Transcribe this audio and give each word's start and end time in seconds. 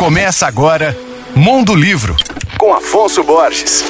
Começa 0.00 0.46
agora 0.46 0.96
Mundo 1.36 1.74
Livro, 1.74 2.16
com 2.56 2.72
Afonso 2.72 3.22
Borges. 3.22 3.84